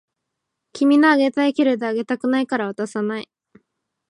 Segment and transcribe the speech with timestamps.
[0.73, 3.29] 君のあげたいけれどあげたくないから渡さない